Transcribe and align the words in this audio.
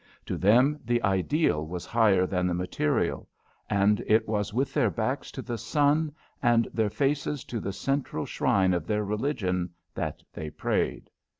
To 0.25 0.35
them 0.35 0.79
the 0.83 1.03
ideal 1.03 1.63
was 1.63 1.85
higher 1.85 2.25
than 2.25 2.47
the 2.47 2.55
material, 2.55 3.29
and 3.69 4.03
it 4.07 4.27
was 4.27 4.51
with 4.51 4.73
their 4.73 4.89
backs 4.89 5.29
to 5.33 5.43
the 5.43 5.59
sun 5.59 6.11
and 6.41 6.67
their 6.73 6.89
faces 6.89 7.43
to 7.43 7.59
the 7.59 7.71
central 7.71 8.25
shrine 8.25 8.73
of 8.73 8.87
their 8.87 9.03
religion 9.05 9.69
that 9.93 10.23
they 10.33 10.49
prayed. 10.49 11.11